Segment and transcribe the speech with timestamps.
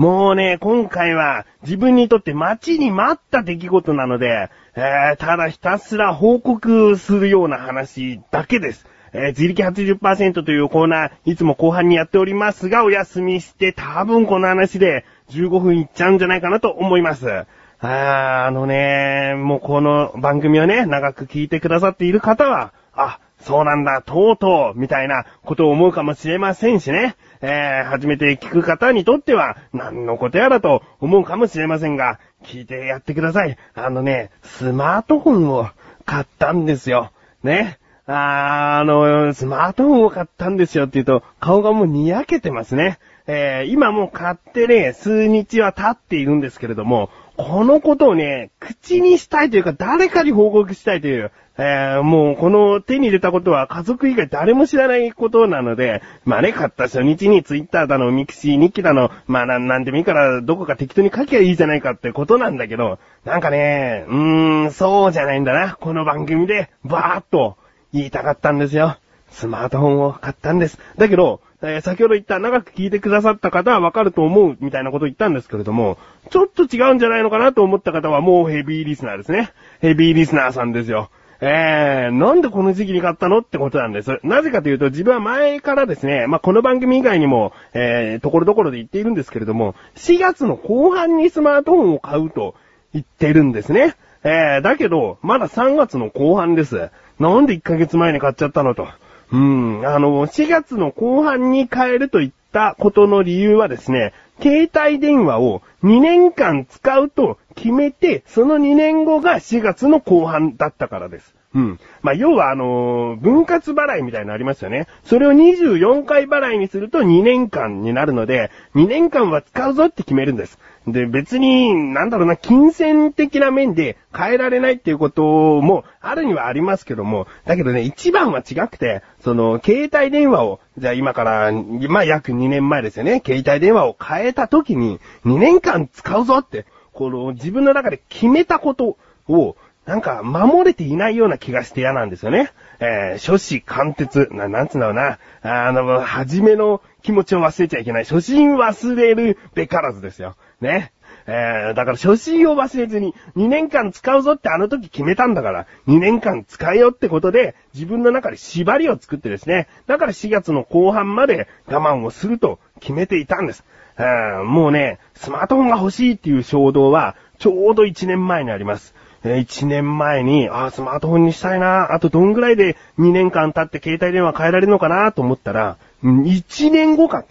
[0.00, 8.86] もうね、今回は自分にとって待ちに待った出来事なので、えー、ただひたすら報告するような話だけです。
[9.12, 17.28] えー、自力80%というコーナー、いつも後半にやっておりますが、お休みして多分この話で15分いっちゃうんじゃないかなと思います。
[17.30, 27.16] あー、あのね、もうこの番組をね、長く聞いてくださっている方は、あ、そうなんだ、とうとう、みたいなことを思うかもしれませんしね。
[27.42, 33.56] えー、初めて聞く方にとっては、何のことやらと思うかもしれませんが、聞いてやってください。
[33.74, 35.68] あのね、スマートフォンを
[36.04, 37.12] 買ったんですよ。
[37.42, 37.78] ね。
[38.06, 42.98] ああの、スマートフォンを買ったんですよって言うと、顔がもうにやけてますね。
[43.26, 47.10] えー、今もう買ってね、数日は経っているんですけれども、
[47.42, 65.76] このことをね、口にしたいというか、誰かに報告したいという、えー、もうこの手に入れたことは家族以外誰も知らないことなので、まあね、買った初日にツイッターだの、ミクシー日記だの、まあなんなんでもいいからどこか適当に書きゃいいじゃないかってことなんだけど、なんかね、うーん、そうじゃないんだな。
[65.80, 67.56] この番組で、バーっと
[67.92, 68.96] 言いたかったんですよ。
[69.30, 70.78] スマートフォンを買ったんです。
[70.96, 75.98] だけど、えー、先ほど言った長く聞いてくださった方はわかると思うみたいなこと言ったんですけれども、
[76.30, 79.52] ちょっと違うんじゃないのかなと思った方はもうヘビーリスナーですね。
[79.80, 81.10] ヘビーリスナーさんですよ。
[81.42, 84.20] えー、なんでこの時期に買ったのってことなんです。
[84.22, 92.54] なぜかというと、自分は前からですね、まあ、この番組以外にも、えー、ところどころで言っているんですけれども、4月の後半にスマートフォンを買うと
[92.92, 93.96] 言ってるんですね。
[94.22, 96.90] えー、だけど、まだ3月の後半です。
[97.18, 98.86] なんで1ヶ月前に買っちゃったのと。
[99.32, 111.34] うん、あの、4月の後半に変えると言ったことの理由はですね、携帯電話を2年間使うと決めて、その2年後が4月の後半だったからです。
[111.54, 111.80] うん。
[112.02, 114.86] まあ、要はあのー、分割払いみたいなのありますよね。
[115.04, 120.58] それを24回払いにすると2年間になるので、2年間は使うぞって決めるんです。
[120.86, 138.96] で、別に、なんだろうな、金銭的な面で変えられないっていうこともあるにはありますけども、だけどね、一番は違くて、その、携帯電話を、じゃあ今から、まあ、約2年前ですよね、携帯電話を変えた時に、2年間使うぞって、この、自分の中で決めたこと
[139.28, 139.56] を、
[139.86, 142.52] なんか、守れていないような気がして嫌なんですよね。
[142.80, 145.18] えー、初子貫徹、な、なんつうんだろうな。
[145.42, 148.04] あの、初めの気持ちを忘れちゃいけない。
[148.04, 150.36] 初心忘れるべからずですよ。
[150.60, 150.92] ね。
[151.26, 163.64] えー、だから初心を忘れずに2年間使うぞってあの時決めたんだから、2年間使えよってことで自分の中で縛りを作ってですね、だから4月の後半まで我慢をすると決めていたんです。
[163.98, 168.94] えー、もうね、スマートフォンが欲しいっていう衝動はちょうど1年前にあります。
[169.22, 177.24] え1年前に、あスマートフォンにしたいな、あとどんぐらいで2年間経って携帯電話変えられるのかなと思ったら、1年後か。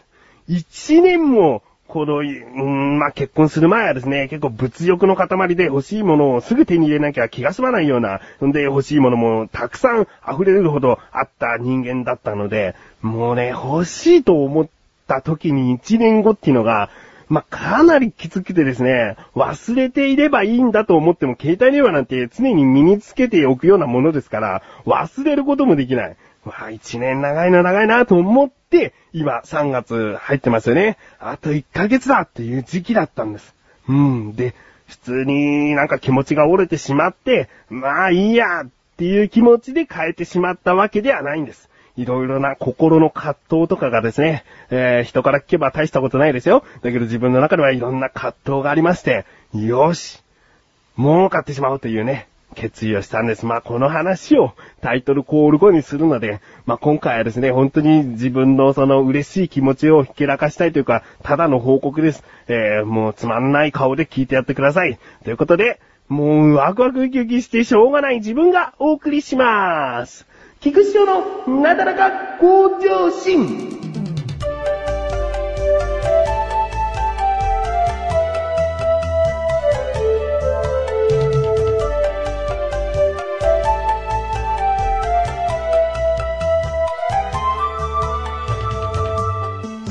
[0.50, 14.68] 1年もこの、うん、まあ、結婚する前はですね、結構物欲の塊で欲しいものをすぐ手に入れなきゃ気が済まないような、んで欲しいものもたくさん溢れるほどあった人間だったので、もうね、欲しいと思っ
[15.08, 16.92] た時に1年後っていうのが、
[17.28, 26.18] まあ、かなりきつくてですね、忘れていればいいんだと思っても、携帯電話なんて常に身につけておくようなものですから、忘れることもできない。
[26.46, 28.59] わあ、一年長いな長いなと思って、
[29.14, 30.98] 今3月入ってますよね。
[31.20, 33.56] あと1ヶ月だっていう時期だったんです。
[33.88, 34.36] うん。
[34.36, 34.54] で、
[34.88, 41.70] 普通になんか気持ちが折れてしまって、まあいいやっていう気持ちで変えてしまったわけではないんです。
[41.98, 46.64] いろいろな心の葛藤とかがですね、えー、人から聞けば大したことないですよ。
[46.82, 50.24] だけど自分の中ではいろんな葛藤がありまして、よし
[50.96, 53.46] もう買ってしまおうというね、決意をしたんです。
[53.46, 62.24] まあ、この話をタイトルコール後にするので、まあ、今回はですね、本当に自分のその嬉しい気持ちをひけらかしたいというか、ただの報告です。
[62.48, 65.00] えー、もうつまんない顔で聞いてやってください。
[65.24, 70.26] ということで、もうワクワクウキウキしてしょうがない自分がお送りします。
[70.60, 73.79] 菊池のなだらか向上心。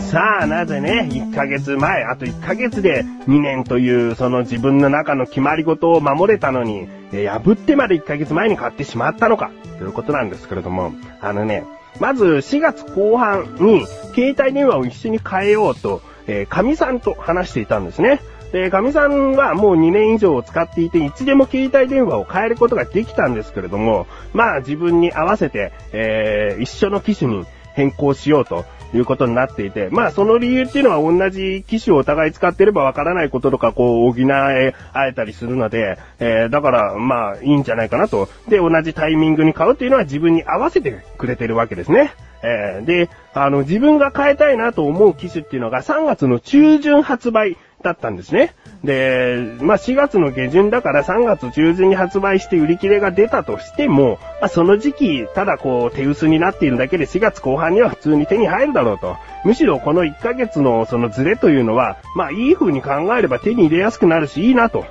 [0.08, 11.66] さあ、なぜね、1ヶ月前、あと1ヶ月で2年というその自分の中の決まり事を守れたのに、破ってまで1ヶ月前に買ってしまったのか、ということなんですけれども、あのね、
[12.00, 13.84] まず4月後半に
[14.14, 18.22] 携帯電話を一緒に変えようと、えー、神さんと話していたんですね。
[18.50, 27.44] で、神さんはもう2年以上使っていて、いつでも携帯電話を変えることができたんですけれども、まあ自分に合わせて、えー、一緒の機種に
[27.74, 28.64] 変更しようと
[28.94, 38.28] いうことになっていて、まあその理由っていうのは同じ機種をお互い使ってればわからないこととかこう補え合えたりするので、えー、だからまあいいんじゃないかなと。
[38.48, 42.12] で、同じタイミングに買うっていうのは自分に合わせてくれてるわけですね。
[42.42, 48.54] えー、で、あの、自分が変えたいなと思う機種っていうのが3月の中旬発売だったんですね。
[48.82, 59.16] で、まあ、4月の下旬だから3月中旬に発売して売り切れが出たとしても、まあ、その時期、ただこう手薄になっているだけで4月後半には普通に手に入るだろうと。
[59.44, 64.84] むしろこの1ヶ月のそのズレというのは、まあ、いい風に考えれば手に入れやすくなるしいいなと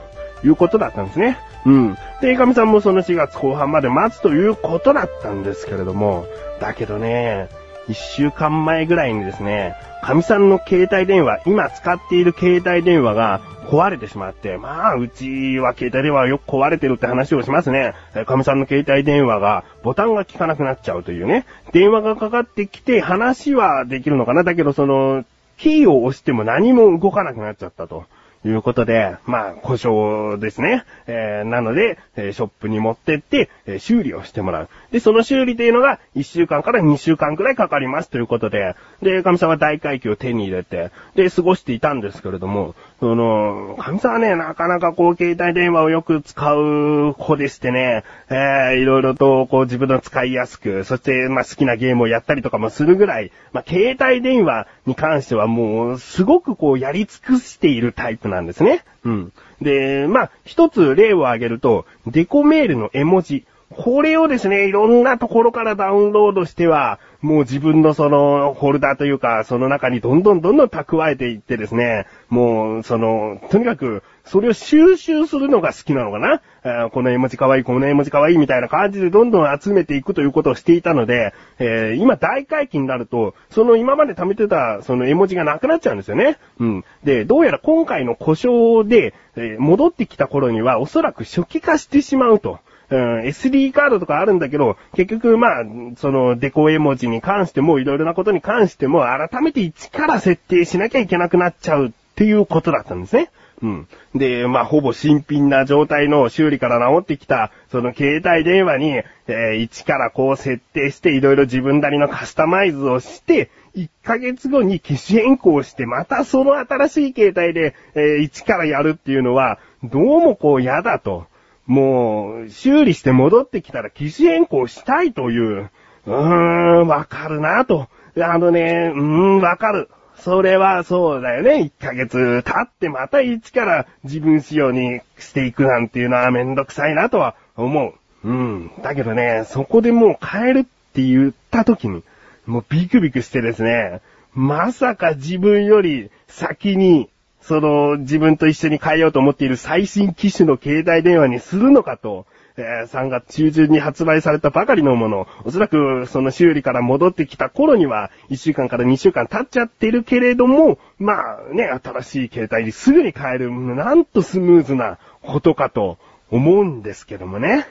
[0.43, 1.37] いうことだったんですね。
[1.65, 1.97] うん。
[2.21, 6.25] で、イカミさんもその4月後半まで待つということだったんですけれども、
[6.61, 7.49] だけどね、
[7.89, 17.93] 1週間前ぐらいにですね、神さんの携帯電話、今使っている携帯電話が壊れてしまって、まあ、うちは携帯電話よく壊れてるって話をしますね。
[18.25, 21.45] 神さんの携帯電話がボタンが効かなくなっちゃうというね。
[21.73, 25.25] 電話がかかってきて話はできるのかなだけどその、
[25.57, 28.05] キーを押しても何も動かなくなっちゃったと。
[28.45, 30.85] いうことで、まあ、故障ですね。
[31.07, 34.69] えー、なので、えー、ショップに持ってって、えー、修理をしてもらう。
[34.91, 58.83] で、その修理というのが、1週間から2週間くらいかかりますということで、で、神様は大会機を手に入れて、で、過ごしていたんですけれども、その、神様はね、なかなかこう、携帯電話をよく使う子でしてね、えー、いろいろとこう、自分の使いやすく、そして、まあ、好きなゲームをやったりとかもするぐらい、まあ、携帯電話に関してはもう、すごくこう、やり尽くしているタイプなんですね。
[59.03, 59.33] うん。
[59.61, 63.45] で、まあ、一つ例を挙げると、デコメールの絵文字。
[63.69, 86.37] これをですね、いろんなところからダウンロードしては、もう自分のその、ホルダーというか、その中にどんどんどんどん蓄えていってですね、もう、その、とにかく、それを収集するのが好きなのかな、えー、この絵文字かわいい、この絵文字かわいいみたいな感じでどんどん集めていくということをしていたので、えー、今大回帰になると、その今まで貯めてたその絵文字がなくなっちゃうんですよね。
[86.59, 86.85] うん。
[87.03, 92.59] で、どうやら今回の故障で、えー、戻ってきた頃にはおそらく初期化してしまうと。
[92.89, 95.63] うん、SD カードとかあるんだけど、結局まあ、
[95.97, 103.29] そのデコ絵文字に関しても、いろいろなことに関しても、改めて一から設定しなきゃいけなくなっちゃうっていうことだったんですね。
[103.61, 103.87] うん。
[104.15, 121.25] で、まあ、ほぼ新品な状態の修理から治ってきた、その携帯電話に、えー、一からこう設定して、いろいろ自分なりのカスタマイズをして、1ヶ月後に機種変更して、またその新しい携帯で、えー、一からやるっていうのは、どうもこう嫌だと。
[121.67, 125.69] もう、修理して戻ってきたら機種変更したいという、
[126.05, 127.89] うーん、わかるなと。
[128.19, 129.89] あのね、うーん、わかる。
[130.17, 131.71] それはそうだよね。
[131.79, 137.93] 1ヶ月経ってまた一から自分仕様にしていくなんていうのはめんどくさいなとは思
[138.23, 138.27] う。
[138.27, 138.71] うん。
[138.81, 142.03] だけどね、そこでもう変えるって言った時に、
[142.45, 144.01] もうビクビクしてですね、
[144.33, 147.09] まさか自分より先に
[147.41, 152.25] その、自分と一緒に変えようと思っている最新機種の携帯電話にするのかと、
[152.57, 165.99] えー、3月中旬に発売されたばかりのもの、おそらくその修理から戻ってきた頃には、1週間から2週間経っちゃってるけれども、まあね、新しい携帯にすぐに変える、なんとスムーズなことかと
[166.31, 167.67] 思うんですけどもね。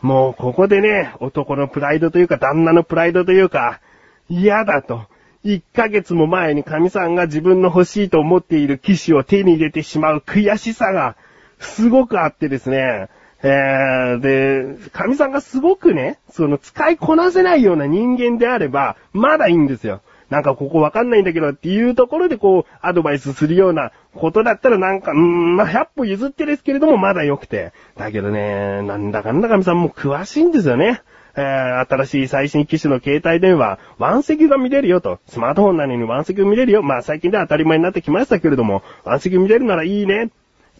[0.00, 3.80] もうここでね、男のプライドというか旦那のプライドというか、
[4.28, 5.06] 嫌だと。
[5.44, 11.16] 1ヶ月も前に神さんが自分の欲しいと思っている機種を手に入れてしまう悔しさが
[11.58, 13.08] すごくあってですね。
[13.42, 20.00] えー、で、神さんがすごくね、その使いこなせないような人間であれば、まだいいんですよ。
[20.30, 27.72] なんかここわかんないんだけどっていうところでこう、アドバイスするようなことだったらなんか、うーん、まあ、100歩譲ってですけれどもまだ良くて。
[27.98, 31.02] だけどね、なんだかんだ神さんも詳しいんですよね。
[31.36, 35.18] えー、新しい最新機種の携帯電話、ワンセグが見れるよと。
[35.26, 36.82] スマートフォンなのにワンセグ見れるよ。
[36.82, 40.30] まあ最近では当たり前になってきましたけれども、ワンセグ見れるならいいね。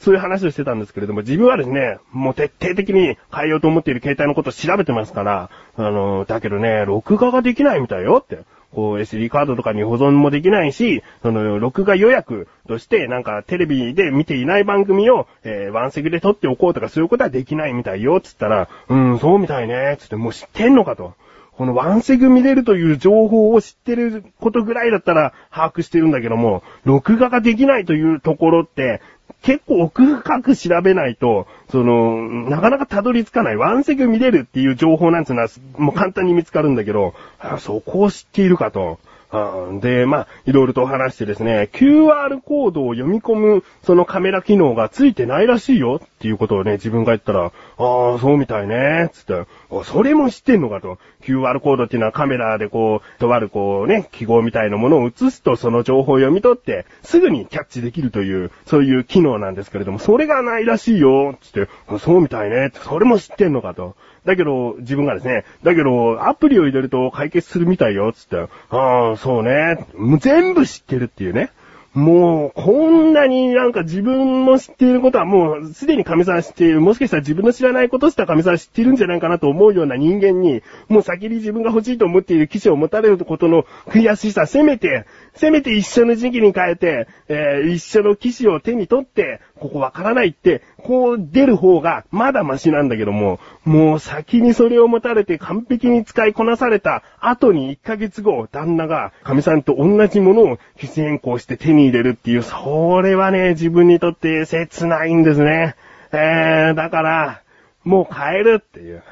[0.01, 8.41] そういう話をしてたんですけれども、自分はですね、もう徹底的に変えようと思っている携帯のことを調べてますから、あの、だけどね、録画ができないみたいよって。
[8.75, 21.15] こう SD カードとかに保存もできないし、その、録画予約として、なんかテレビで見ていない番組を、えー、ワンセグで撮っておこうとかそういうことはできないみたいよ、つったら、うん、そうみたいね、つってもう知ってんのかと。
[21.57, 29.01] このワンセグ見れるという情報を知ってることぐらいだったら把握してるんだけども、録画ができないというところって、
[29.43, 33.57] 結構奥深く調べないと、その、なかなかたどり着かない。
[33.57, 37.15] ワンセグ見れるっていう情報なんつうのは、もう簡単に見つかるんだけど、
[37.59, 38.99] そこを知っているかと。
[39.33, 49.45] うんで、まあ、いろいろと話してですね、QR コードを読み込む、そのカメラ機能がついてないらしいよっていうことをね、自分が言ったら、ああ、そうみたいね、つって、
[49.85, 50.99] それも知ってんのかと。
[51.25, 63.97] QR コードっていうのはカメラでこう、とあるこうね、記号みたいなものを映すとその情報を読み取って、すぐにキャッチできるという、そういう機能なんですけれども、それがないらしいよ、つって、そうみたいね、それも知ってんのかと。
[64.25, 69.87] だけど、自分がですね、だけど、アプリを入れると解決するみたいよ、つって、ああ、そうね。
[70.21, 71.51] 全部知ってるっていうね。
[71.95, 76.81] もう、こんなになんか自分の知っていることはもうすでに神さん知っている。
[76.81, 105.75] もしかしたら自分の知らないことしたら神さん知ってるんじゃないかなと思うような人間に、もう先に自分が欲しいと思っている騎士を持たれることの悔しさ、せめて、せめて一緒の時期に変えて、えー、一緒の騎士を手に取って、ここわからないって、こう出る方がまだマシなんだけども、もう先にそれを持たれて完璧に使いこなされた後に1ヶ月後、旦那が神さんと同じものを機種変更して手に入れるっていう、それはね、自分にとって切ないんですね。
[106.13, 107.43] えー、だから、
[107.83, 109.03] もう変えるっていう、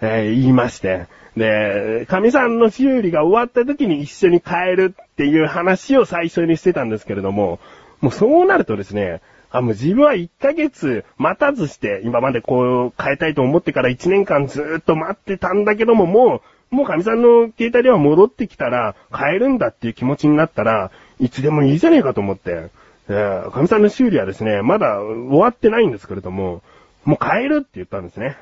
[0.00, 1.06] えー、言いまして。
[1.36, 7.60] で、神さんの修理が終わった時に一緒に変えるっていう話を最初にしてたんですけれども、
[8.00, 22.70] もうそうなるとですね、あ、もう自分は1ヶ月待たずして、今までこう変えたいと思ってから1年間ずっと待ってたんだけども、もう、もう神さんの携帯電話戻ってきたら、変えるんだっていう気持ちになったら、いつでもいいじゃねえかと思って、
[23.08, 26.62] えー、神さんの修理はですね、まだ終わってないんですけれども、
[27.04, 28.36] もう変えるって言ったんですね。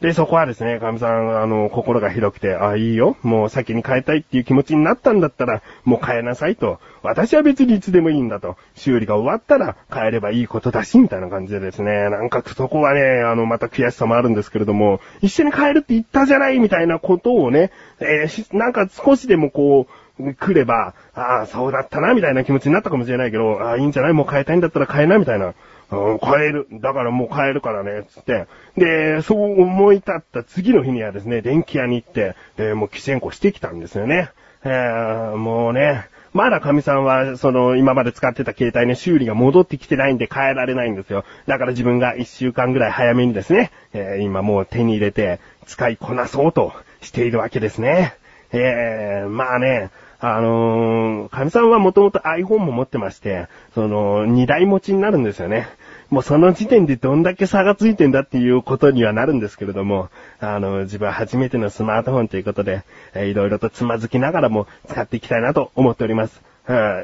[0.00, 3.16] で、そこはですね、神さん、あの、心が広くて、あ、いいよ。
[3.22, 6.78] もう先に変えたいっていう気持ちになったんだったら、もう変えなさいと。
[7.02, 8.56] 私は別にいつでもいいんだと。
[8.76, 19.88] 修理が終わったら変えればいいことだし、みたいな感じでですね、なんかそこはね、あの、また悔しさもあるんですけれども、一緒に変えるって言ったじゃない、みたいなことをね、えー、なんか少しでもこ
[20.20, 24.12] う、来れば、ああ、そうだったな、みたいな気持ちになったかもしれないけど、ああ、いいんじゃない？
[24.12, 25.54] もう変えたいんだったら変えな、みたいな。
[25.90, 26.66] うん、変える。
[26.70, 28.46] だからもう変えるからね、つって。
[28.76, 34.30] で、そう思い立った次の日にはですね、電気屋に行って、で、もうキシェンコしてきたんですよね。
[34.64, 41.24] えー、もうね、まだ神さんは、その、今まで使ってた携帯の修理が戻ってきてないんで変えられないんですよ。
[41.46, 48.14] だから自分が一週間ぐらい早めにですね、えー、今もう手に入れて使いこなそうとしているわけですね。
[48.52, 55.68] えー、まあね、あのー、神さんはもともと iPhone も持ってまして、その、二台持ちになるんですよね。
[56.10, 60.08] もうその時点でどんだけ差がついてんだっていうことにはなるんですけれども、
[60.40, 62.82] あの、自分は初めてのスマートフォンということで、
[63.14, 66.47] えー、いろいろとつまずきながらも使っていきたいなと思っております。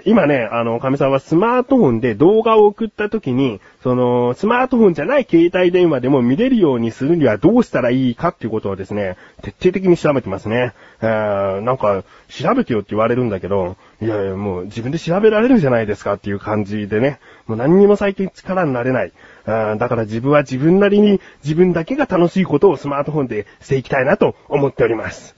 [0.04, 10.74] 今ね、あの、神さんはスマートフォンで動画を送った時に、その、スマートフォンじゃない携帯電話でも見れるようにするにはどうしたらいいかっていうことをですね、徹底的に調べてますね。
[11.00, 19.12] なんか、調べてよって言われるんだけど、いやいや、もう自分で調べられるじゃないですかっていう感じでね、もう何にも最近力になれない。
[19.46, 25.34] だから自分は自分なりに自分だけが楽しいことをスマートフォンでしていきたいなと思っております。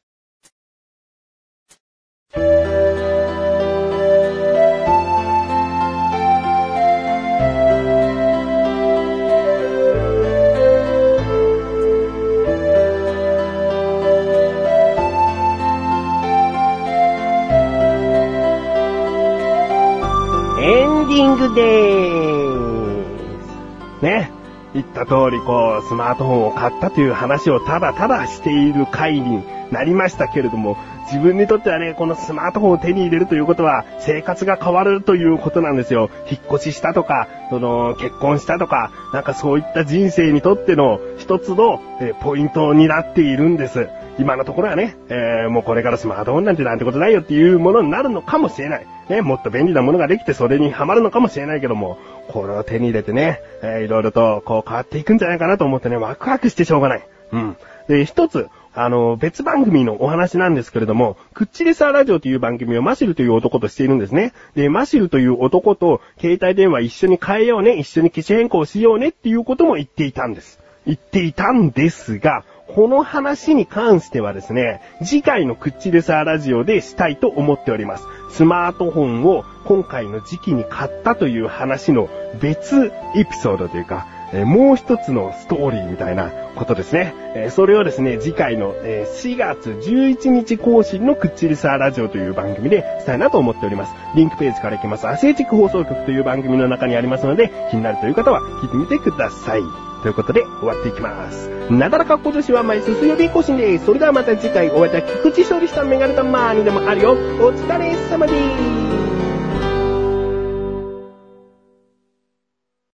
[25.06, 36.10] 通り、こう、スマートフォンを買ったという話をただただしている回になりましたけれども、自分にとってはね、このスマートフォンを手に入れるということは、生活が変わるということなんですよ。
[36.30, 43.88] 引っ越ししたとか、その、結婚したとか、なんかそういった人生にとっての一つの、えポイントになっているんです。
[44.18, 48.86] 今のところはね、えー、もうこれからスマートフォンなんてなんてことないよっていうものになるのかもしれない。
[49.08, 57.06] ね、もっと便利なものができてそれにはまるのかもしれないけども、これを手に入れてね、えー、いろいろとこう変わっていくんじゃないかなと思ってね、ワクワクしてしょうがない。
[57.32, 57.56] うん。
[57.88, 64.32] で、一つ、あの、別番組のお話なんですけれども、クッチレサーラジオという番組をマシルという男としているんですね。
[64.54, 70.60] で、マシルという男と携帯電話一緒に変えようね、一緒に機種変更しようねっていうことも言っていたんです。
[70.84, 78.04] 言っていたんですが、この話に関してはですね、次回のクッチレサーラジオでしたいと思っております。
[78.30, 82.08] スマートフォンを今回の時期に買ったという話の
[82.40, 87.14] 別エピソードというか、えもう一つのストーリーみたいなことですね。
[87.34, 93.94] えそれをですね、次回の、え4月11日更新のクッチリサーラジオという番組でしたいなと思っております。
[94.14, 95.06] リンクページから行きます。
[95.06, 99.62] アセーチック放送局という番組の中にありますので、気になるという方は聞いてみてください。
[100.02, 101.48] ということで、終わっていきます。
[101.70, 103.86] なだらかっこ女子は毎週水曜日更新です。
[103.86, 107.12] それではまた次回お会いいた菊池勝利したメガネたまーにでもあるよ。
[107.12, 107.16] お
[107.52, 108.85] 疲れ様です。